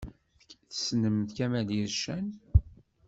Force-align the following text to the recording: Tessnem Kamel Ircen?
Tessnem 0.69 1.17
Kamel 1.35 1.67
Ircen? 1.79 2.25